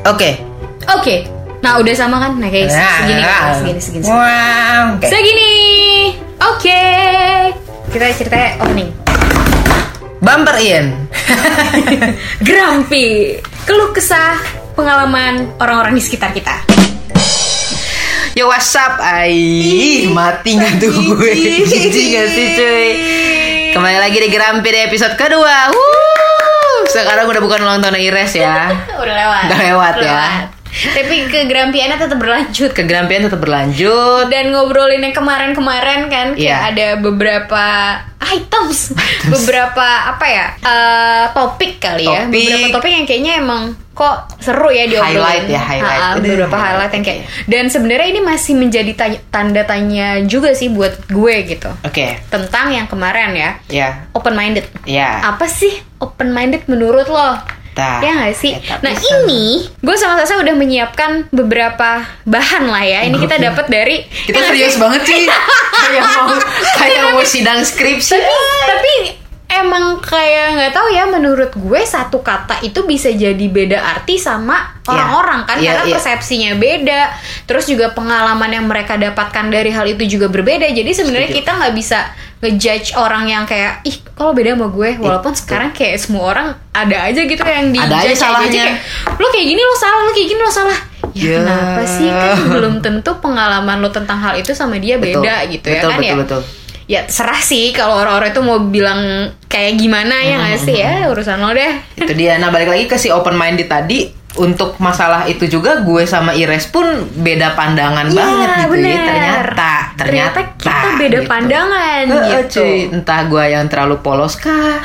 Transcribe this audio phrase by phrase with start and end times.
[0.00, 0.40] Oke.
[0.88, 1.28] Oke.
[1.60, 2.40] Nah, udah sama kan?
[2.40, 3.60] Nah, kayak segini kan?
[3.60, 4.02] Segini, segini.
[4.02, 4.06] segini.
[4.08, 4.84] Wow.
[4.96, 5.06] Oke.
[5.12, 5.52] Segini.
[6.40, 6.82] Oke.
[7.92, 8.90] Kita ceritanya opening.
[10.24, 10.86] Bumper in.
[12.46, 13.36] Grumpy.
[13.68, 14.40] Keluh kesah
[14.72, 16.56] pengalaman orang-orang di sekitar kita.
[18.32, 18.96] Yo what's up?
[18.96, 21.32] Ai, mati nggak tuh gue?
[21.68, 22.88] Jijik gak sih cuy?
[23.76, 25.68] Kembali lagi di Gerampi di episode kedua.
[25.68, 25.81] Wuh,
[26.92, 28.68] sekarang udah bukan ulang tahun Ires ya.
[29.02, 29.42] Udah lewat.
[29.48, 30.22] Udah lewat ya.
[30.72, 32.72] Tapi kegerampiannya tetap berlanjut.
[32.72, 34.24] Kegerampian tetap berlanjut.
[34.26, 36.56] Dan ngobrolin yang kemarin-kemarin kan kayak Iya.
[36.70, 37.64] ada beberapa
[38.24, 42.32] items, beberapa apa ya eh, topik kali ya, Topik.
[42.32, 45.20] beberapa topik yang kayaknya emang kok seru ya diobrolin.
[45.20, 46.00] Highlight ya, highlight.
[46.00, 46.72] Udah, beberapa highlight.
[46.72, 47.20] highlight yang kayak.
[47.44, 52.16] Dan sebenarnya ini masih menjadi tanya- tanda tanya juga sih buat gue gitu Oke.
[52.26, 53.88] tentang yang kemarin ya, Ya.
[54.10, 54.64] open minded.
[54.84, 55.20] Ya.
[55.22, 57.38] Apa sih open minded menurut lo?
[57.72, 58.04] Tah.
[58.04, 58.52] Ya gak sih?
[58.52, 59.24] Ya, nah sama.
[59.24, 63.00] ini gue sama Sasa udah menyiapkan beberapa bahan lah ya.
[63.08, 64.80] Ini kita dapat dari Kita Ya serius sih?
[64.82, 65.24] banget sih.
[65.88, 66.28] kayak mau
[66.76, 68.12] kayak mau sidang skripsi.
[68.12, 68.36] Tapi
[68.68, 68.94] tapi
[69.54, 74.72] emang kayak nggak tahu ya menurut gue satu kata itu bisa jadi beda arti sama
[74.82, 74.90] Iya.
[74.90, 75.92] orang-orang kan Iya, karena iya.
[75.94, 77.00] persepsinya beda.
[77.44, 80.66] Terus juga pengalaman yang mereka dapatkan dari hal itu juga berbeda.
[80.66, 85.30] Jadi sebenarnya kita nggak bisa ngejudge orang yang kayak ih kalau beda sama gue walaupun
[85.32, 88.74] sekarang kayak semua orang ada aja gitu yang di Ada aja salahnya.
[89.12, 90.78] lo kayak gini lo salah lo kayak gini lo salah
[91.12, 91.38] ya Ya.
[91.38, 95.22] kenapa sih kan belum tentu pengalaman lo tentang hal itu sama dia Betul.
[95.22, 96.42] beda gitu ya Betul, kan betul, ya betul.
[96.92, 99.00] Ya serah sih kalau orang-orang itu mau bilang
[99.48, 100.76] kayak gimana ya nggak sih?
[100.76, 101.72] Ya urusan lo deh.
[101.96, 102.36] Itu dia.
[102.36, 104.12] Nah balik lagi ke si open minded tadi.
[104.32, 108.66] Untuk masalah itu juga gue sama Ires pun beda pandangan Iya, banget gitu ya.
[108.72, 109.04] bener.
[109.04, 112.64] ternyata ternyata, kita beda pandangan Heeh, gitu.
[112.64, 112.76] cuy.
[112.90, 114.80] entah gue yang terlalu polos kah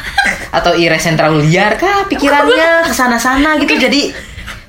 [0.51, 3.79] atau Ires yang terlalu liar kah pikirannya ke sana-sana gitu.
[3.79, 4.11] Jadi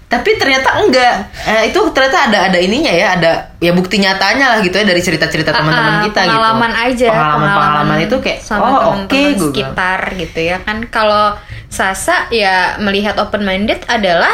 [0.08, 1.14] tapi ternyata enggak.
[1.44, 5.04] Eh, itu ternyata ada ada ininya ya ada ya bukti nyatanya lah gitu ya dari
[5.04, 9.12] cerita-cerita Ah, teman-teman ah, kita pengalaman gitu aja pengalaman-pengalaman itu kayak sama oh teman-teman oke
[9.12, 9.40] gue bilang.
[9.52, 10.56] sekitar gitu ya.
[10.64, 11.36] Kan kalau
[11.68, 14.32] Sasa ya melihat open minded adalah?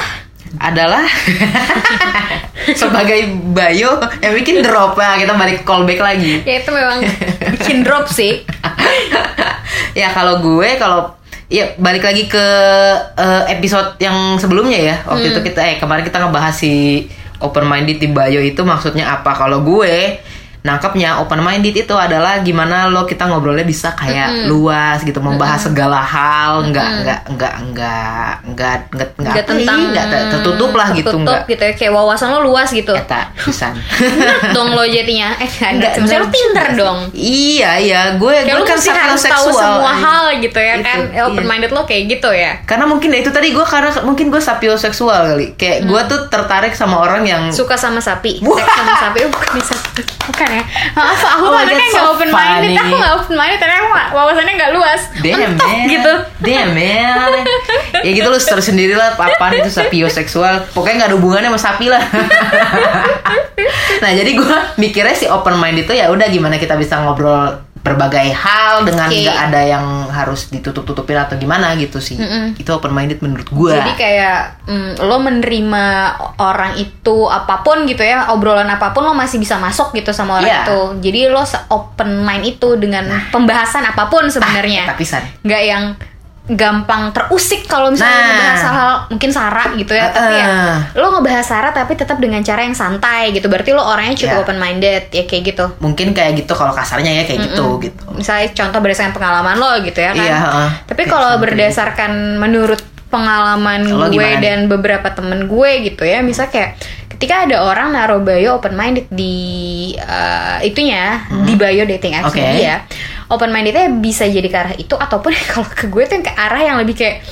[0.63, 1.03] Adalah
[2.79, 4.95] sebagai Bayo yang bikin drop.
[4.95, 6.47] Ya kita balik callback lagi.
[6.47, 7.03] Ya itu memang
[7.59, 8.43] bikin drop sih.
[9.95, 11.15] Ya kalau gue kalau
[11.53, 12.47] ya balik lagi ke
[13.17, 14.97] eh, episode yang sebelumnya ya.
[15.05, 17.05] Waktu itu kita eh kemarin kita ngebahas si
[17.43, 19.37] open minded di Bayo itu maksudnya apa.
[19.37, 20.21] Kalau gue
[20.65, 24.49] nangkepnya open minded itu adalah gimana lo kita ngobrolnya bisa kayak mm -hmm.
[24.49, 25.77] luas gitu membahas mm -hmm.
[25.77, 27.05] segala hal nggak mm -hmm.
[27.05, 31.63] nggak nggak nggak nggak nggak nggak tentang nggak tertutup lah gitu, tertutup gitu nggak gitu
[31.69, 33.77] ya, kayak wawasan lo luas gitu Eta, pisan
[34.57, 38.97] dong lo jadinya eh nggak sebenarnya lo pinter dong iya iya gue kayak gue kan
[39.13, 40.01] harus tahu semua aja.
[40.01, 41.23] hal gitu ya kan ya, iya.
[41.29, 44.41] open minded lo kayak gitu ya karena mungkin ya itu tadi gue karena mungkin gue
[44.41, 45.93] sapio seksual kali kayak hmm.
[45.93, 48.57] gue tuh tertarik sama orang yang suka sama sapi Wah.
[48.57, 50.63] seks sama sapi oh, bukan sapi bukan ya?
[50.93, 52.77] Maaf aku Oh anaknya nggak so open minded funny.
[52.79, 55.01] aku nggak open minded karena aku nggak- wawasannya nggak luas.
[55.17, 55.87] Damn Mentok man.
[55.87, 56.13] gitu.
[56.41, 57.31] Damn man.
[58.05, 61.89] Ya gitu lu terus sendiri lah Apaan itu sapioseksual Pokoknya gak ada hubungannya sama sapi
[61.89, 62.03] lah.
[63.95, 68.33] Nah jadi gue mikirnya si open mind itu ya udah gimana kita bisa ngobrol berbagai
[68.33, 72.17] hal dengan nggak ada yang harus ditutup-tutupin atau gimana gitu sih.
[72.57, 75.85] Itu open minded menurut gue jadi kayak mm, lo menerima
[76.41, 80.41] orang itu apa pun gitu ya obrolan apa pun lo masih bisa masuk gitu sama
[80.41, 80.61] orang Iya.
[80.65, 80.81] itu.
[81.05, 84.89] Jadi lo open mind itu dengan pembahasan apa pun sebenarnya.
[84.89, 85.23] Ah, tapisan.
[85.45, 85.85] nggak yang
[86.47, 88.29] gampang terusik kalau misalnya Nah.
[88.29, 90.49] ngebahas hal mungkin sara gitu ya tapi ya
[90.95, 94.43] lo ngebahas sara tapi tetap dengan cara yang santai gitu berarti lo orangnya cukup Ya.
[94.43, 98.53] open minded ya kayak gitu mungkin kayak gitu kalau kasarnya ya kayak gitu gitu misalnya
[98.53, 100.69] contoh berdasarkan pengalaman lo gitu ya kan Iya, heeh.
[100.85, 102.81] tapi kalau sampai berdasarkan menurut
[103.15, 106.71] pengalaman Lo gue gimana dan beberapa temen gue gitu ya misalnya kayak
[107.09, 109.37] ketika ada orang naruh bio open minded di
[109.95, 112.43] eh, itunya di bio dating apps Hmm.
[112.43, 112.59] Oke.
[112.59, 112.83] dia
[113.27, 116.61] open mindednya bisa jadi ke arah itu ataupun kalau ke gue tuh yang ke arah
[116.61, 117.23] yang lebih kayak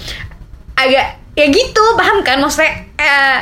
[0.74, 3.38] agak ya gitu paham kan maksudnya eh,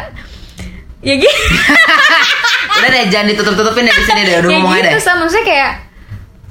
[1.00, 1.42] ya gitu
[2.80, 5.02] Udah deh jangan ditutup-tutupin deh di sini deh udah ya ngomong aja gitu deh.
[5.02, 5.72] sama maksudnya kayak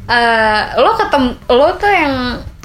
[0.06, 2.13] eh, lo ketemu lo tuh yang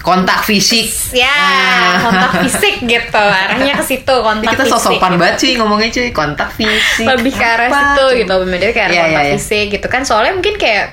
[0.04, 0.84] Kontak fisik.
[1.10, 1.96] ya Ah.
[1.98, 6.52] kontak fisik gitu arahnya ke situ kontak kita fisik sosokan banget sih ngomongnya cuy kontak
[6.52, 7.08] fisik.
[7.08, 9.34] lebih ke arah Apa situ gitu open minded ke arah Iya, kontak iya, iya.
[9.34, 10.84] fisik gitu kan soalnya mungkin kayak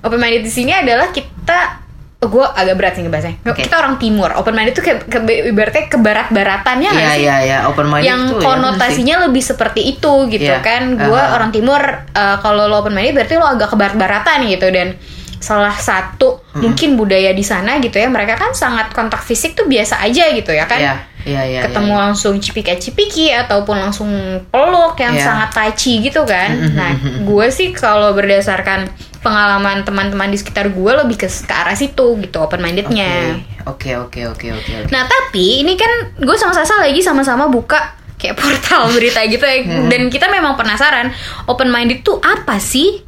[0.00, 1.82] open minded di sini adalah kita
[2.18, 3.60] oh, gue agak berat sih ngebahasnya Oke.
[3.60, 7.22] kita orang timur open minded itu ke, ke ibaratnya ke barat baratannya nggak Iya sih
[7.24, 10.62] iya iya open minded yang tuh ya, konotasinya lebih seperti itu gitu Iya.
[10.62, 11.34] kan gue Uh-huh.
[11.34, 14.94] orang timur uh, kalau lo open minded berarti lo agak ke barat-baratan gitu dan
[15.42, 19.98] salah satu mungkin budaya di sana gitu ya mereka kan sangat kontak fisik tuh biasa
[20.00, 20.96] aja gitu ya kan Iya.
[21.22, 22.02] Iya, iya, ketemu iya, iya.
[22.02, 24.10] langsung cipika-cipiki ataupun langsung
[24.50, 25.22] peluk yang Iya.
[25.22, 26.50] sangat touchy gitu kan.
[26.74, 28.90] Nah, gue sih kalau berdasarkan
[29.22, 33.38] pengalaman teman-teman di sekitar gue lebih ke, ke arah situ gitu open mindednya.
[33.70, 34.90] Oke, oke, oke, oke, oke.
[34.90, 37.78] Nah tapi ini kan gue sama Sasa lagi sama-sama buka
[38.18, 41.14] kayak portal berita gitu ya dan kita memang penasaran
[41.46, 42.98] open minded tuh apa sih?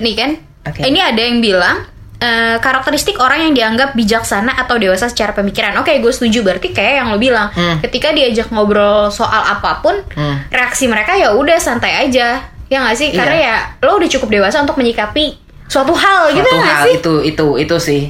[0.00, 0.84] Nih kan, Oke.
[0.84, 1.88] ini ada yang bilang
[2.20, 5.72] eh, karakteristik orang yang dianggap bijaksana atau dewasa secara pemikiran.
[5.80, 7.48] Oke, gue setuju berarti kayak yang lo bilang.
[7.50, 7.80] Hmm.
[7.80, 10.36] Ketika diajak ngobrol soal apa pun, Hmm.
[10.52, 12.44] reaksi mereka ya udah santai aja.
[12.68, 13.08] Ya nggak sih?
[13.10, 13.18] Iya.
[13.18, 16.94] Karena ya lo udah cukup dewasa untuk menyikapi suatu hal gitu Suatu nggak hal sih?
[17.00, 18.02] itu itu itu sih.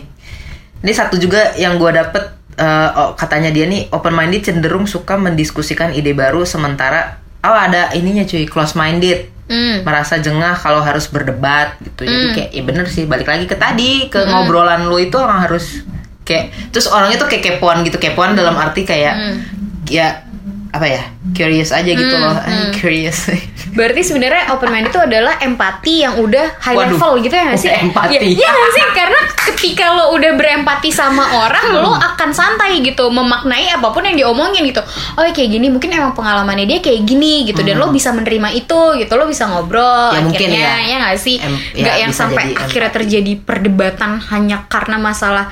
[0.82, 2.24] Ini satu juga yang gue dapet
[2.58, 7.94] eh, oh, katanya dia nih open minded cenderung suka mendiskusikan ide baru sementara oh ada
[7.94, 9.82] ininya cuy close minded Hmm.
[9.82, 12.34] merasa jengah kalau harus berdebat gitu jadi Hmm.
[12.38, 15.82] kayak ya bener sih balik lagi ke tadi ke ngobrolan lu itu orang harus
[16.22, 19.36] kayak terus orangnya tuh kayak kepoan gitu kepoan dalam arti kayak Hmm.
[19.84, 20.22] ya
[20.70, 21.02] apa ya
[21.34, 22.70] curious aja gitu Hmm, loh hmm.
[22.78, 23.26] curious
[23.70, 27.60] Berarti sebenarnya open mind itu adalah empati yang udah high Waduh, level gitu ya nggak
[27.60, 27.70] sih?
[27.70, 28.18] empati.
[28.18, 28.84] Ya, iya nggak sih?
[28.90, 34.18] Karena ketika lo udah berempati sama orang, lo akan santai gitu, memaknai apa pun yang
[34.18, 34.82] diomongin gitu.
[35.14, 38.58] Oh ya kayak gini, mungkin emang pengalamannya dia kayak gini gitu, dan lo bisa menerima
[38.58, 40.10] itu gitu, lo bisa ngobrol.
[40.10, 40.18] Hmm.
[40.18, 40.90] Ya, mungkin akhirnya, ya.
[40.90, 41.36] ya nggak sih?
[41.38, 45.46] Em- ya, Nggak yang sampai akhirnya terjadi perdebatan hanya karena masalah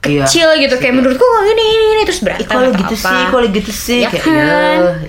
[0.00, 0.24] Iya.
[0.24, 3.10] kecil gitu kayak menurutku kok gini ini, ini terus berantem kok lo atau gitu apa.
[3.10, 4.32] sih, lo gitu sih, Ya kayak kan?
[4.32, 4.48] ya,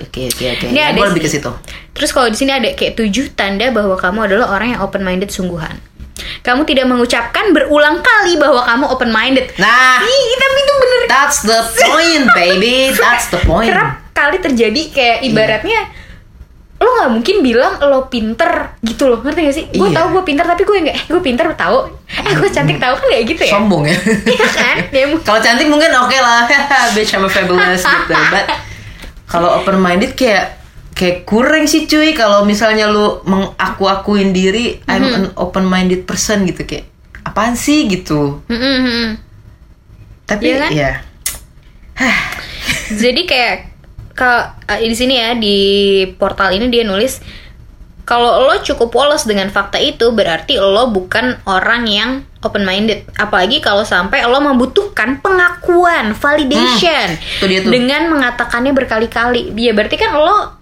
[0.02, 0.66] oke oke oke.
[0.68, 1.52] Ini ada lebih ke situ.
[1.92, 5.30] Terus kalau di sini ada kayak tujuh tanda bahwa kamu adalah orang yang open minded
[5.30, 5.78] sungguhan.
[6.42, 9.46] Kamu tidak mengucapkan berulang kali bahwa kamu open minded.
[9.56, 12.78] Nah, Ih, tapi itu bener that's the point, baby.
[12.96, 13.70] That's the point.
[13.70, 15.28] kerap kali terjadi kayak Iya.
[15.28, 15.80] ibaratnya
[16.80, 19.66] lo nggak mungkin bilang lo pinter gitu loh ngerti gak sih?
[19.70, 20.00] Gue Iya.
[20.00, 21.78] tahu gue pinter tapi gue nggak eh gue pinter tahu
[22.10, 23.52] eh gue cantik tahu kan kayak gitu ya?
[23.52, 23.98] Sombong ya.
[24.26, 24.76] Iya kan?
[24.96, 26.48] Ya, kalau cantik mungkin oke lah,
[26.96, 28.14] bitch I'm a fabulous gitu.
[28.14, 28.48] But
[29.26, 30.56] kalau open minded kayak
[30.92, 35.16] kayak kurang sih cuy kalau misalnya lu mengaku-akuin diri I'm Mm-hmm.
[35.22, 36.88] an open minded person gitu kayak
[37.22, 38.40] apaan sih gitu.
[38.46, 39.10] Mm, mm, mm.
[40.26, 40.70] Tapi Iya kan?
[40.72, 40.92] ya
[42.96, 43.69] Jadi kayak
[44.20, 44.32] ke
[44.68, 45.58] eh, di sini ya di
[46.20, 47.24] portal ini dia nulis
[48.04, 52.10] kalau lo cukup polos dengan fakta itu berarti lo bukan orang yang
[52.42, 53.06] open minded.
[53.16, 57.70] Apalagi kalau sampai lo membutuhkan pengakuan, validation Hmm, itu dia tuh.
[57.70, 59.54] dengan mengatakannya berkali-kali.
[59.54, 60.58] Ya berarti kan lo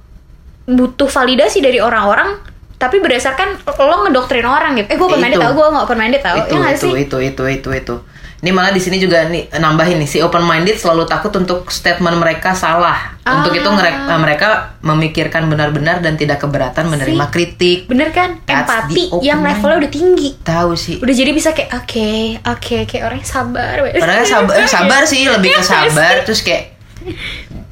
[0.67, 2.35] butuh validasi dari orang-orang
[2.75, 4.91] tapi berdasarkan lo ngedoktrin orang gitu.
[4.91, 6.35] Eh gue open minded tau, gue gak open minded tau.
[6.37, 6.91] itu Ya nggak itu, sih?
[6.99, 7.95] itu itu itu itu
[8.37, 12.15] ini malah di sini juga nih nambahin nih si open minded selalu takut untuk statement
[12.15, 13.17] mereka salah.
[13.21, 13.41] Ah.
[13.41, 14.47] untuk itu ngere- eh, mereka
[14.79, 17.33] memikirkan benar-benar dan tidak keberatan menerima See?
[17.33, 17.79] kritik.
[17.85, 18.39] Bener kan?
[18.43, 20.29] That's Empati yang levelnya udah tinggi.
[20.39, 20.95] tahu sih.
[20.97, 22.09] Udah jadi bisa kayak oke
[22.45, 23.73] oke kayak orang yang sabar.
[23.83, 26.77] Padahal sabar sabar sih lebih ke Iya sabar terus kayak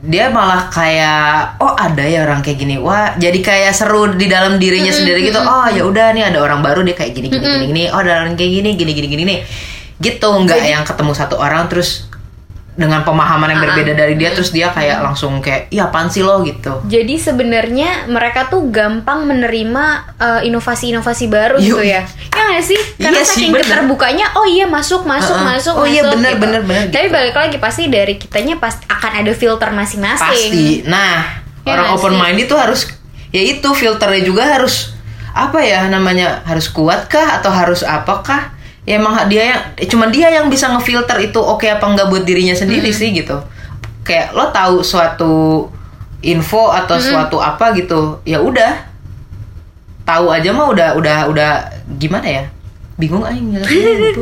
[0.01, 2.75] dia malah kayak oh ada ya orang kayak gini.
[2.75, 5.39] Wah jadi kayak seru di dalam dirinya sendiri gitu.
[5.39, 7.83] oh ya udah nih ada orang baru dia kayak gini gini gini gini.
[7.89, 9.23] Oh ada orang kayak gini gini gini gini.
[9.23, 9.39] nih
[9.97, 12.11] gitu nggak yang ketemu satu orang terus
[12.75, 16.19] dengan pemahaman yang Ah, berbeda dari dia terus dia kayak langsung kayak iya apaan sih
[16.19, 19.83] lo gitu jadi sebenarnya mereka tuh gampang menerima
[20.19, 21.79] uh, inovasi-inovasi baru Yuk.
[21.79, 25.47] gitu ya ya nggak sih karena Iya saking keterbukanya oh iya masuk masuk Uh-uh.
[25.55, 26.41] masuk Oh iya, masuk, bener, gitu.
[26.43, 27.15] bener, bener, tapi gitu.
[27.15, 31.15] balik lagi pasti dari kitanya pasti akan ada filter masing-masing pasti nah
[31.63, 32.19] Ya orang open sih?
[32.19, 32.91] minded tuh harus
[33.31, 34.91] ya itu filternya juga harus
[35.31, 38.51] apa ya namanya harus kuat kah atau harus apakah
[38.85, 42.53] ya emang dia yang cuman dia yang bisa ngefilter itu oke apa enggak buat dirinya
[42.53, 42.97] sendiri Hmm.
[42.97, 43.37] sih gitu
[44.01, 45.33] kayak lo tahu suatu
[46.21, 47.03] info atau Hmm.
[47.03, 48.85] suatu apa gitu ya udah
[50.01, 51.51] tahu aja mah udah udah udah
[51.97, 52.43] gimana ya
[52.95, 54.21] bingung aja gitu.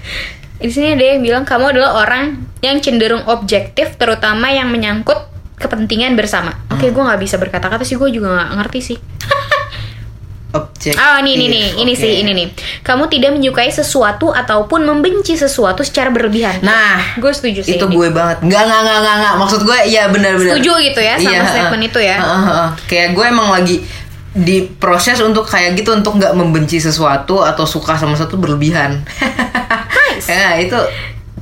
[0.62, 2.24] di sini ada yang bilang kamu adalah orang
[2.60, 5.18] yang cenderung objektif terutama yang menyangkut
[5.56, 6.78] kepentingan bersama Hmm.
[6.78, 8.98] oke gue nggak bisa berkata-kata sih gue juga nggak ngerti sih
[10.56, 12.46] objektif Oh ini ini nih, ini sih ini nih.
[12.80, 16.60] Kamu tidak menyukai sesuatu ataupun membenci sesuatu secara berlebihan.
[16.60, 17.76] Nah, gue setuju sih.
[17.76, 17.94] itu ini.
[17.94, 21.44] gue banget nggak nggak nggak nggak nggak maksud gue iya benar-benar Setuju gitu ya sama
[21.44, 22.16] statement itu ya.
[22.16, 22.68] heeh, heeh.
[22.86, 23.76] kayak gue emang lagi
[24.32, 29.00] di proses untuk kayak gitu untuk nggak membenci sesuatu atau suka sama sesuatu berlebihan
[30.12, 30.28] Nice.
[30.28, 30.76] ya itu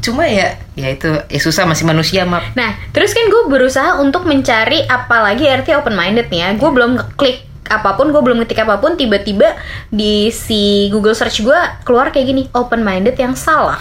[0.00, 4.26] cuma ya ya itu ya susah masih manusia map Nah, terus kan gue berusaha untuk
[4.26, 6.48] mencari apalagi arti open minded nih ya.
[6.54, 9.56] Gue belum ngeklik apa pun, gue belum ngetik apa pun, tiba-tiba
[9.88, 13.80] di si Google search gue keluar kayak gini, open minded yang salah.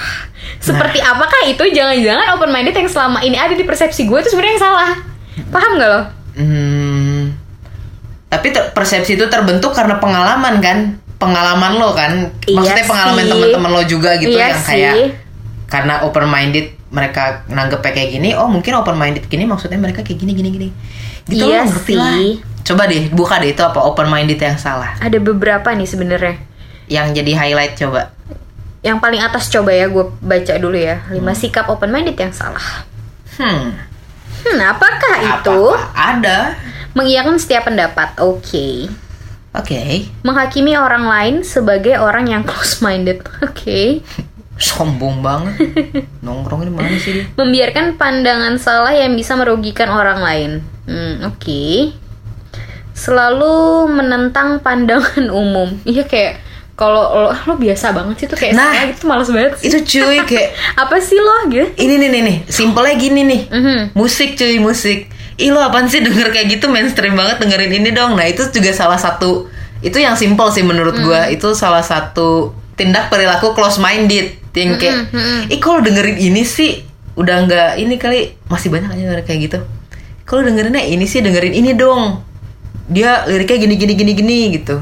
[0.58, 1.14] Seperti Nah.
[1.14, 4.64] apakah itu jangan-jangan open minded yang selama ini ada di persepsi gue itu sebenarnya yang
[4.64, 4.92] salah?
[5.50, 6.02] Paham gak lo?
[6.34, 7.22] hmm,
[8.28, 10.78] tapi persepsi itu terbentuk karena pengalaman kan
[11.16, 13.30] pengalaman lo kan Iya maksudnya pengalaman sih.
[13.30, 15.08] teman-teman lo juga gitu Iya yang kayak sih.
[15.68, 20.20] karena open minded mereka nanggepnya kayak gini oh mungkin open minded gini maksudnya mereka kayak
[20.20, 20.68] gini gini gini
[21.24, 22.34] gitu Iya lo ngerti lah sih.
[22.64, 26.36] Coba deh buka deh itu apa open minded yang salah Ada beberapa nih sebenarnya.
[26.88, 28.12] yang jadi highlight coba
[28.80, 31.08] Yang paling atas coba ya gue baca dulu ya.
[31.08, 32.84] 5 sikap open minded yang salah.
[33.36, 33.92] hmm
[34.44, 35.60] Hmm, apakah itu?
[35.72, 36.40] apa ada
[36.92, 38.12] Mengiyakan setiap pendapat.
[38.20, 38.92] Oke.
[39.52, 39.82] oke
[40.22, 43.24] Menghakimi orang lain sebagai orang yang close minded.
[43.48, 44.04] Oke.
[44.54, 45.56] sombong banget
[46.20, 50.52] nongkrong di mana sih dia Membiarkan pandangan salah yang bisa merugikan orang lain.
[50.84, 51.90] Hmm, oke.
[52.94, 53.54] Selalu
[53.88, 55.74] menentang pandangan umum.
[55.84, 56.40] Iya kayak
[56.74, 59.70] kalau lo, lo biasa banget sih tuh kayak Nah, saya gitu males banget sih.
[59.70, 61.70] itu cuy kayak Apa sih lo gitu?
[61.78, 63.80] ini nih nih nih simpelnya gini nih Mhm.
[63.94, 68.14] musik cuy musik ih lo apaan sih denger kayak gitu mainstream banget dengerin ini dong
[68.14, 69.46] nah itu juga salah satu
[69.82, 71.36] itu yang simple sih menurut gua Hmm.
[71.36, 76.82] itu salah satu tindak perilaku close minded yang kayak Hmm, ih kalau dengerin ini sih
[77.14, 79.60] udah nggak ini kali masih banyak aja kayak gitu
[80.24, 82.18] kalau dengerinnya ini sih dengerin ini dong
[82.86, 84.78] dia liriknya gini gini gini gini gitu.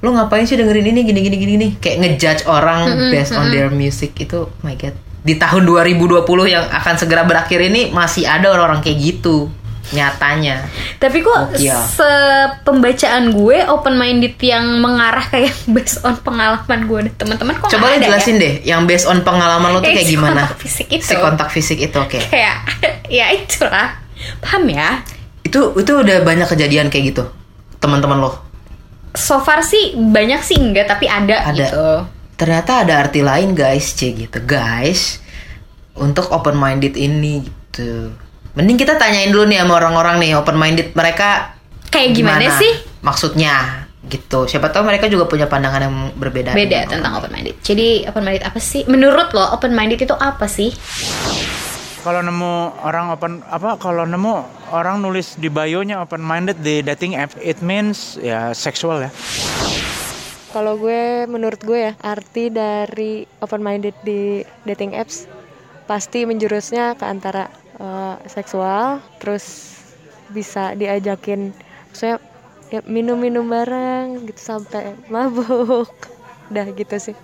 [0.00, 1.00] Lo ngapain sih dengerin ini?
[1.02, 1.68] Gini gini gini gini.
[1.76, 4.16] Kayak ngejudge orang Hmm, based on their music.
[4.16, 4.96] Itu oh my god.
[5.20, 9.52] Di tahun 2020 yang akan segera berakhir ini masih ada orang-orang kayak gitu.
[9.90, 10.64] Nyatanya.
[10.96, 11.74] Tapi kok Gokil.
[11.90, 17.00] sepembacaan gue open minded yang mengarah kayak based on pengalaman gue.
[17.04, 20.06] Dan teman-teman kok coba ada jelasin deh yang based on pengalaman lo tuh Eh, kayak
[20.06, 20.46] si gimana?
[20.46, 21.04] kontak fisik itu.
[21.04, 22.16] si kontak fisik itu oke.
[22.16, 22.24] Ya?
[22.24, 22.56] Kayak
[23.20, 23.88] ya itulah.
[24.38, 25.02] Paham ya?
[25.50, 27.26] Itu itu udah banyak kejadian kayak gitu
[27.82, 28.32] teman-teman lo
[29.10, 31.66] So far sih banyak sih enggak tapi ada, Ada.
[31.66, 31.86] gitu.
[32.38, 35.18] ternyata ada arti lain guys c gitu guys
[35.98, 38.14] untuk open minded ini gitu
[38.54, 41.58] mending kita tanyain dulu nih sama orang-orang nih open minded mereka
[41.90, 42.70] Kayak gimana, sih?
[43.02, 47.58] maksudnya gitu siapa tahu mereka juga punya pandangan yang berbeda Beda tentang open minded.
[47.66, 48.86] Jadi open minded apa sih?
[48.86, 50.70] Menurut lo open minded itu apa sih?
[52.00, 54.40] Kalau nemu orang open apa kalau nemu
[54.72, 59.12] orang nulis di bio-nya open minded di dating app, it means ya seksual ya.
[60.50, 65.28] Kalau gue, menurut gue ya, arti dari open minded di dating apps
[65.84, 69.76] pasti menjurusnya ke antara eh, seksual, terus
[70.32, 71.52] bisa diajakin,
[71.92, 72.16] saya
[72.72, 75.92] ya minum-minum bareng gitu sampai mabuk,
[76.50, 77.16] udah gitu sih.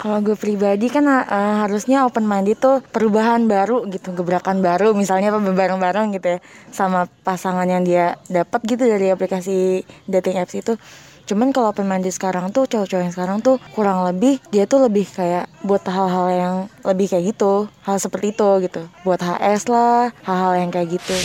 [0.00, 1.24] Kalau gue pribadi kan eh,
[1.60, 6.38] harusnya open minded tuh perubahan baru gitu, gebrakan baru, misalnya apa bareng-bareng gitu ya,
[6.72, 10.80] sama pasangan yang dia dapat gitu dari aplikasi dating apps itu.
[11.28, 15.04] Cuman kalau open minded sekarang tuh cowok-cowok yang sekarang tuh kurang lebih dia tuh lebih
[15.04, 20.64] kayak buat hal-hal yang lebih kayak gitu, hal seperti itu gitu, buat HS lah, hal-hal
[20.64, 21.16] yang kayak gitu.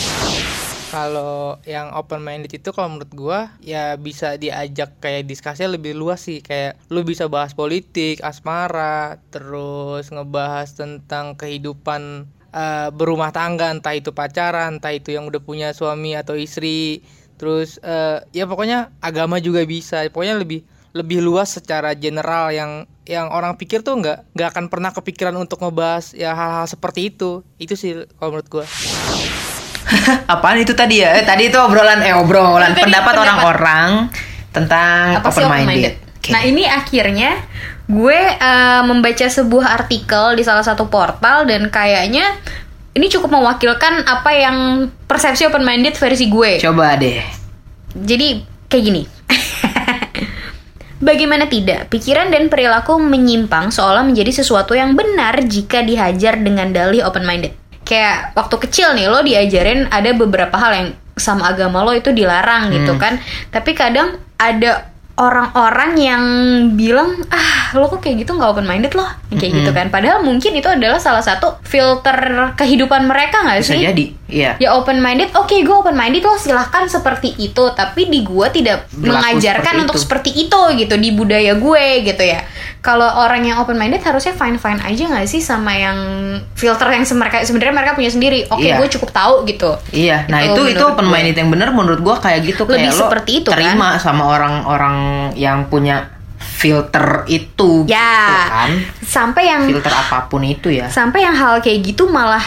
[0.96, 6.24] Kalau yang open minded itu kalau menurut gua ya bisa diajak kayak diskusinya lebih luas
[6.24, 13.92] sih kayak lu bisa bahas politik, asmara, terus ngebahas tentang kehidupan eh, berumah tangga entah
[13.92, 17.04] itu pacaran, entah itu yang udah punya suami atau istri.
[17.36, 20.00] Terus eh, ya pokoknya agama juga bisa.
[20.08, 20.64] Pokoknya lebih
[20.96, 25.60] lebih luas secara general yang yang orang pikir tuh nggak nggak akan pernah kepikiran untuk
[25.60, 27.44] ngebahas ya hal-hal seperti itu.
[27.60, 28.64] Itu sih kalau menurut gua.
[30.32, 31.14] apaan itu tadi ya?
[31.20, 33.88] Eh, tadi itu obrolan eh obrolan Tadi pendapat orang-orang
[34.50, 35.94] tentang apa open minded,
[36.32, 37.38] Nah ini akhirnya
[37.86, 42.34] gue eh, membaca sebuah artikel di salah satu portal dan kayaknya
[42.96, 46.58] ini cukup mewakilkan apa yang persepsi open minded versi gue.
[46.58, 47.20] coba deh.
[47.92, 48.40] Jadi
[48.72, 49.02] kayak gini.
[50.96, 57.04] Bagaimana tidak, pikiran dan perilaku menyimpang seolah menjadi sesuatu yang benar jika dihajar dengan dalih
[57.04, 57.52] open minded.
[57.86, 62.74] Kayak waktu kecil nih lo diajarin ada beberapa hal yang sama agama lo itu dilarang
[62.74, 63.22] gitu kan.
[63.54, 66.22] Tapi kadang ada orang-orang yang
[66.76, 69.08] bilang ah lo kok kayak gitu nggak open minded loh.
[69.32, 69.88] Kayak gitu kan.
[69.88, 73.86] Padahal mungkin itu adalah salah satu filter kehidupan mereka nggak bisa sih?
[73.86, 74.54] jadi iya.
[74.56, 77.64] Ya open minded oke gue open minded lo silahkan seperti itu.
[77.70, 80.02] Tapi di gue tidak Berlaku mengajarkan seperti untuk itu.
[80.02, 82.40] seperti itu gitu di budaya gue gitu ya.
[82.78, 85.98] Kalau orang yang open minded harusnya fine fine aja nggak sih sama yang
[86.54, 88.46] filter yang mereka sebenarnya mereka punya sendiri.
[88.46, 88.78] Oke Iya.
[88.78, 89.70] gue cukup tahu gitu.
[89.90, 91.12] Iya, nah Itu itu itu open gue.
[91.12, 92.62] minded yang bener menurut gua kayak gitu.
[92.62, 93.58] Lebih kayak lo seperti itu, kan?
[93.58, 94.96] terima sama orang-orang
[95.34, 96.15] yang punya
[96.56, 98.70] filter itu gitu ya kan.
[99.04, 100.88] sampai yang Filter apa pun itu ya.
[100.88, 102.42] sampai yang hal kayak gitu malah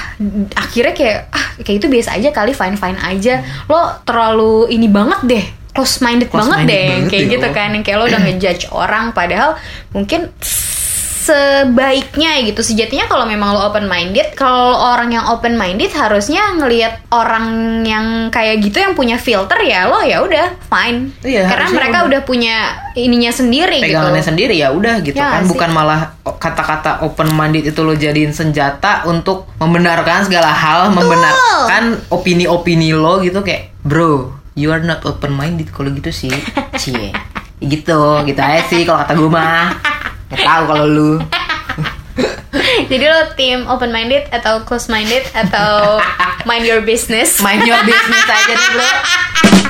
[0.58, 5.22] akhirnya kayak ah kayak itu biasa aja kali fine fine aja lo terlalu ini banget
[5.30, 5.46] deh
[5.78, 7.54] close minded Close banget minded deh banget kayak ya gitu lo.
[7.54, 9.52] kan yang kayak lo udah ngejudge orang padahal
[9.94, 10.34] mungkin
[11.30, 12.66] sebaiknya gitu.
[12.66, 17.46] Sejatinya kalau memang lo open minded kalau orang yang open minded harusnya ngelihat orang
[17.86, 21.14] yang kayak gitu yang punya filter ya lo ya udah fine.
[21.22, 22.08] Iya, karena mereka udah.
[22.10, 22.56] udah punya
[22.98, 25.42] ininya sendiri pegangannya gitu sendiri ya udah gitu Ya, kan.
[25.46, 25.50] sih.
[25.54, 32.92] bukan malah kata-kata open minded itu lo jadiin senjata untuk membenarkan segala hal membenarkan opini-opini
[32.98, 33.46] lo gitu.
[33.46, 36.34] Kayak bro you are not open minded kalau gitu sih
[36.76, 37.14] cie.
[37.60, 37.92] Gitu
[38.24, 39.76] gitu aja sih kalau kata gue mah
[40.30, 41.12] nggak tahu kalau lu.
[42.90, 46.02] Jadi lo tim open minded atau close minded atau
[46.50, 47.38] mind your business?
[47.42, 48.90] Mind your business aja deh bro